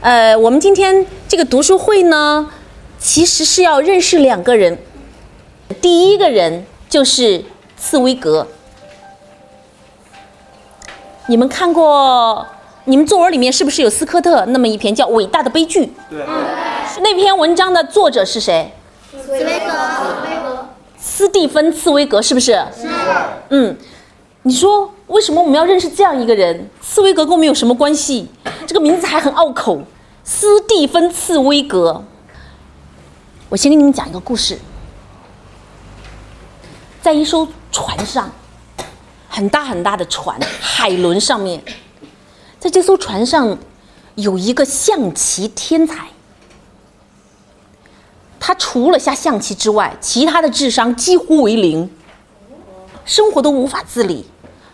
[0.00, 2.48] 呃，我们今天这个读书会呢，
[3.00, 4.78] 其实是要认识两个人。
[5.82, 7.44] 第一个人就是
[7.76, 8.46] 茨威格。
[11.26, 12.46] 你们看过？
[12.84, 15.84] 你们作文里面是不是有斯科特那么一篇叫《伟大的悲剧》？
[16.08, 16.24] 对。
[17.02, 18.72] 那篇文章的作者是谁？
[19.10, 20.68] 茨威格。
[20.96, 22.52] 斯蒂芬·茨威格是不是？
[22.52, 22.88] 是。
[23.50, 23.76] 嗯，
[24.44, 26.70] 你说为什么我们要认识这样一个人？
[26.80, 28.28] 茨威格跟我们有什么关系？
[28.68, 29.82] 这个名字还很拗口。
[30.24, 32.04] 斯蒂芬·茨威格。
[33.48, 34.58] 我先给你们讲一个故事。
[37.00, 38.30] 在一艘船上，
[39.26, 41.64] 很大很大的船，海轮上面。
[42.60, 43.56] 在这艘船上，
[44.16, 46.06] 有一个象棋天才。
[48.38, 51.90] 他除了下象棋之外，其他的智商几乎为零，
[53.06, 54.26] 生活都无法自理。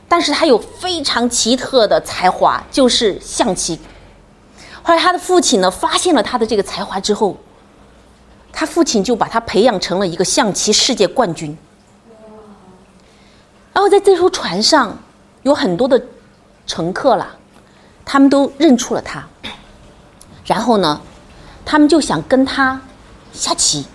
[0.08, 3.78] 但是他有非常奇特的才华，就是象棋。
[4.84, 7.36] 后来他的父亲呢，发现了他的这个才华之后，
[8.52, 11.56] 他父亲就把他培养成了一个象棋世界冠军。
[13.72, 14.96] 然后在这艘船上，
[15.42, 16.00] 有很多的
[16.66, 17.34] 乘客啦。
[18.06, 19.24] 他们都认出了他，
[20.44, 21.00] 然后呢，
[21.64, 22.78] 他们就想跟他
[23.32, 23.86] 下棋。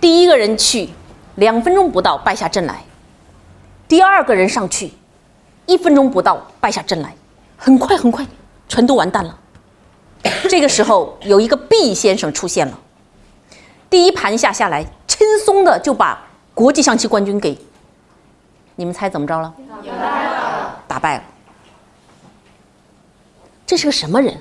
[0.00, 0.88] 第一个人去，
[1.34, 2.76] 两分钟不到败下阵来；
[3.88, 4.92] 第二个人上去，
[5.66, 7.12] 一分钟不到败下阵来，
[7.56, 8.24] 很快很快，
[8.68, 9.36] 全都完蛋了。
[10.48, 12.78] 这个时候，有一个毕先生出现了，
[13.88, 17.58] 第一盘下下来，轻松的就把国际象棋冠军给，
[18.76, 19.54] 你们猜怎么着了？
[19.68, 20.82] 打败了。
[20.88, 21.24] 打败了。
[23.66, 24.36] 这是个什么人？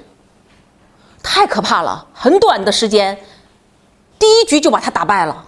[1.21, 2.07] 太可怕了！
[2.13, 3.17] 很短的时间，
[4.17, 5.45] 第一局就把他打败了。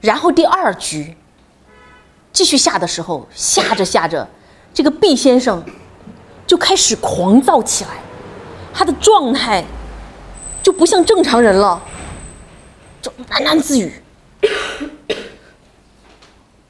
[0.00, 1.16] 然后第二局
[2.32, 4.28] 继续下的时候，下着下着，
[4.74, 5.62] 这个毕先生
[6.46, 7.90] 就开始狂躁起来，
[8.80, 9.62] 他的状态
[10.62, 11.78] 就不像正常人了，
[13.02, 13.92] 就喃喃自语。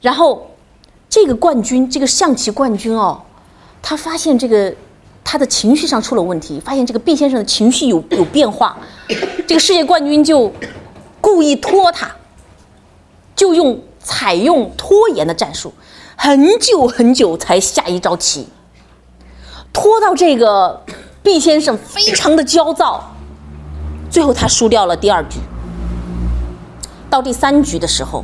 [0.01, 0.51] 然后
[1.07, 3.21] 这个冠军，这个象棋冠军哦，
[3.81, 4.75] 他发现这个。
[5.23, 8.75] 他的情绪上出了问题，发现这个毕先生的情绪有有变化，
[9.47, 10.51] 这个世界冠军就
[11.21, 12.11] 故意拖他，
[13.33, 15.73] 就用采用拖延的战术，
[16.17, 18.49] 很久很久才下一招棋，
[19.71, 20.83] 拖到这个
[21.23, 23.11] 毕先生非常的焦躁，
[24.09, 25.39] 最后他输掉了第二局。
[27.09, 28.23] 到第三局的时候，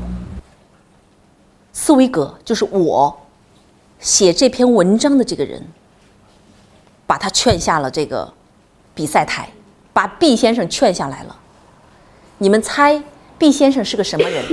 [1.74, 3.22] 茨威格就是我
[4.00, 5.66] 写这篇文章的这个人。
[7.08, 8.34] 把他劝下了这个
[8.94, 9.50] 比赛台，
[9.94, 11.34] 把毕先生劝下来了。
[12.40, 13.02] 你们猜
[13.38, 14.46] 毕先生是个什么人？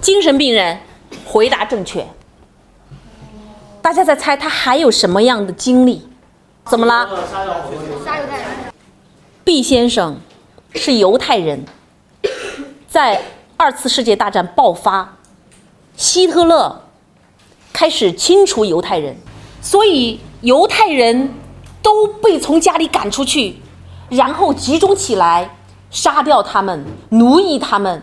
[0.00, 0.80] 精神病人，
[1.24, 2.04] 回答正确。
[3.82, 6.06] 大家在猜他还有什么样的经历？
[6.66, 7.08] 怎么了？
[7.30, 7.52] 杀犹
[8.04, 8.38] 太人。
[9.44, 10.16] 毕先生
[10.74, 11.64] 是犹太人，
[12.88, 13.20] 在
[13.56, 15.16] 二次世界大战爆发，
[15.96, 16.82] 希特勒
[17.72, 19.16] 开始清除犹太人。
[19.62, 21.34] 所以犹太人
[21.82, 23.56] 都被从家里赶出去，
[24.08, 25.56] 然后集中起来
[25.90, 28.02] 杀掉他们，奴役他们，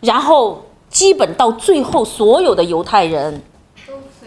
[0.00, 3.42] 然后基本到最后，所有的犹太人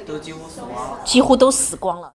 [0.06, 2.14] 都几乎死光了，几乎都死光了。